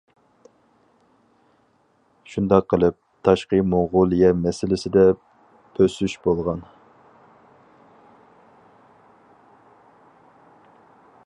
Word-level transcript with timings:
شۇنداق 2.35 2.65
قىلىپ، 2.73 2.97
تاشقى 3.29 3.59
موڭغۇلىيە 3.73 4.31
مەسىلىسىدە 4.47 5.05
بۆسۈش 5.19 6.19
بولغان. 6.27 6.67